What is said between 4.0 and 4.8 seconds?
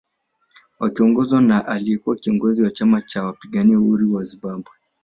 wa Zimbabwe